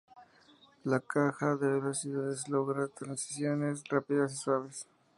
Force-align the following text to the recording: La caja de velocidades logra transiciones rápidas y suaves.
La 0.83 0.99
caja 0.99 1.55
de 1.57 1.73
velocidades 1.79 2.49
logra 2.49 2.87
transiciones 2.87 3.83
rápidas 3.87 4.33
y 4.33 4.37
suaves. 4.37 4.87